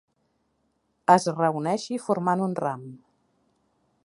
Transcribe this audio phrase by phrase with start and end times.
[1.15, 2.89] Es reuneixi formant un ram.